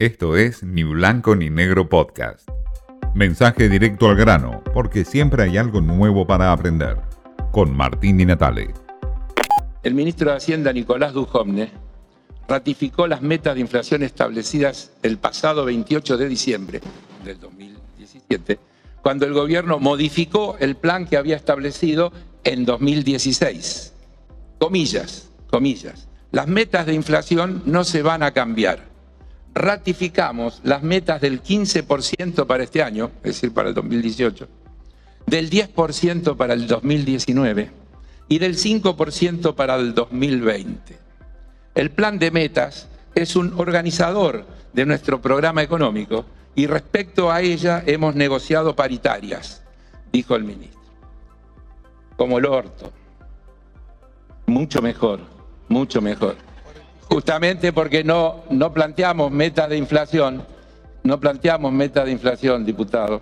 [0.00, 2.48] Esto es Ni Blanco ni Negro Podcast.
[3.16, 6.98] Mensaje directo al grano, porque siempre hay algo nuevo para aprender.
[7.50, 8.72] Con Martín y Natale.
[9.82, 11.72] El ministro de Hacienda, Nicolás Dujovne,
[12.46, 16.80] ratificó las metas de inflación establecidas el pasado 28 de diciembre
[17.24, 18.60] del 2017,
[19.02, 22.12] cuando el gobierno modificó el plan que había establecido
[22.44, 23.94] en 2016.
[24.60, 26.06] Comillas, comillas.
[26.30, 28.87] Las metas de inflación no se van a cambiar.
[29.58, 34.46] Ratificamos las metas del 15% para este año, es decir, para el 2018,
[35.26, 37.68] del 10% para el 2019
[38.28, 40.96] y del 5% para el 2020.
[41.74, 47.82] El plan de metas es un organizador de nuestro programa económico y respecto a ella
[47.84, 49.64] hemos negociado paritarias,
[50.12, 50.78] dijo el ministro.
[52.16, 52.92] Como el orto.
[54.46, 55.18] Mucho mejor,
[55.68, 56.36] mucho mejor.
[57.18, 60.46] Justamente porque no, no planteamos metas de inflación,
[61.02, 63.20] no planteamos metas de inflación, diputado,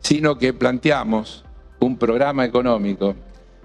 [0.00, 1.44] sino que planteamos
[1.80, 3.16] un programa económico,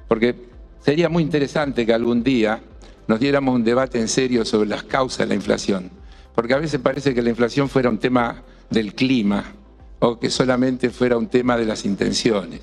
[0.08, 0.34] porque
[0.80, 2.59] sería muy interesante que algún día
[3.08, 5.91] nos diéramos un debate en serio sobre las causas de la inflación,
[6.34, 8.41] porque a veces parece que la inflación fuera un tema
[8.72, 9.53] del clima
[10.00, 12.62] o que solamente fuera un tema de las intenciones.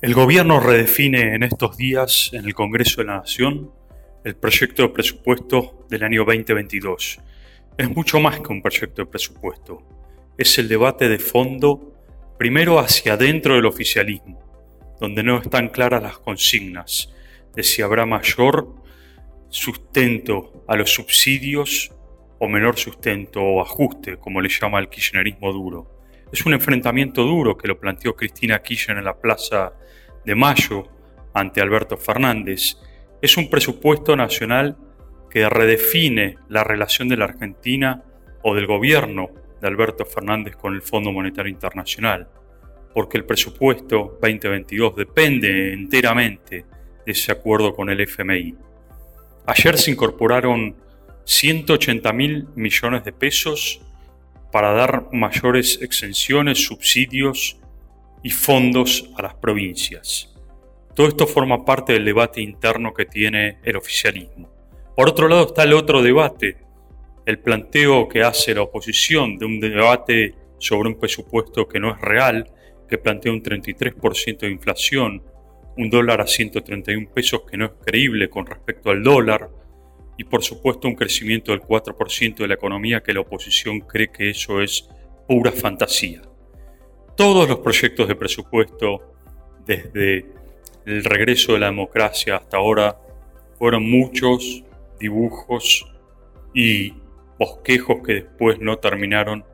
[0.00, 3.70] El gobierno redefine en estos días en el Congreso de la Nación
[4.24, 7.20] el proyecto de presupuesto del año 2022.
[7.76, 9.82] Es mucho más que un proyecto de presupuesto.
[10.38, 11.92] Es el debate de fondo,
[12.38, 14.40] primero hacia adentro del oficialismo,
[14.98, 17.12] donde no están claras las consignas
[17.54, 18.74] de si habrá mayor
[19.50, 21.92] sustento a los subsidios
[22.38, 26.00] o menor sustento o ajuste, como le llama el kirchnerismo duro.
[26.32, 29.74] Es un enfrentamiento duro que lo planteó Cristina Kirchner en la Plaza
[30.24, 30.88] de Mayo
[31.34, 32.78] ante Alberto Fernández.
[33.24, 34.76] Es un presupuesto nacional
[35.30, 38.04] que redefine la relación de la Argentina
[38.42, 39.30] o del gobierno
[39.62, 42.28] de Alberto Fernández con el Fondo Monetario Internacional,
[42.92, 46.66] porque el presupuesto 2022 depende enteramente
[47.06, 48.56] de ese acuerdo con el FMI.
[49.46, 50.76] Ayer se incorporaron
[51.24, 53.80] 180 mil millones de pesos
[54.52, 57.56] para dar mayores exenciones, subsidios
[58.22, 60.33] y fondos a las provincias.
[60.94, 64.48] Todo esto forma parte del debate interno que tiene el oficialismo.
[64.96, 66.56] Por otro lado está el otro debate,
[67.26, 72.00] el planteo que hace la oposición de un debate sobre un presupuesto que no es
[72.00, 72.48] real,
[72.88, 75.22] que plantea un 33% de inflación,
[75.76, 79.50] un dólar a 131 pesos que no es creíble con respecto al dólar,
[80.16, 84.30] y por supuesto un crecimiento del 4% de la economía que la oposición cree que
[84.30, 84.88] eso es
[85.26, 86.22] pura fantasía.
[87.16, 89.14] Todos los proyectos de presupuesto,
[89.66, 90.26] desde
[90.86, 92.98] el regreso de la democracia hasta ahora,
[93.58, 94.64] fueron muchos
[94.98, 95.86] dibujos
[96.52, 96.94] y
[97.38, 99.44] bosquejos que después no terminaron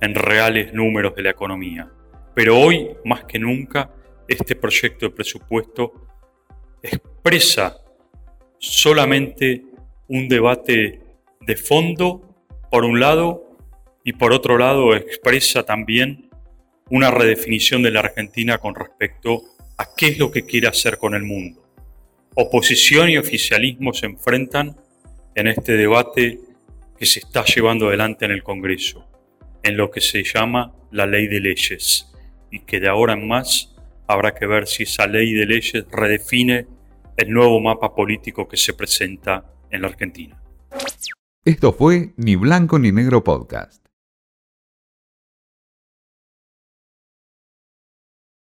[0.00, 1.90] en reales números de la economía.
[2.34, 3.90] Pero hoy, más que nunca,
[4.26, 6.08] este proyecto de presupuesto
[6.82, 7.76] expresa
[8.58, 9.64] solamente
[10.08, 11.00] un debate
[11.40, 12.36] de fondo,
[12.70, 13.52] por un lado,
[14.04, 16.30] y por otro lado expresa también
[16.90, 19.42] una redefinición de la Argentina con respecto
[19.78, 21.62] a qué es lo que quiere hacer con el mundo.
[22.34, 24.76] Oposición y oficialismo se enfrentan
[25.34, 26.40] en este debate
[26.96, 29.06] que se está llevando adelante en el Congreso,
[29.62, 32.06] en lo que se llama la ley de leyes,
[32.50, 33.74] y que de ahora en más
[34.06, 36.66] habrá que ver si esa ley de leyes redefine
[37.16, 40.40] el nuevo mapa político que se presenta en la Argentina.
[41.44, 43.81] Esto fue Ni Blanco ni Negro Podcast.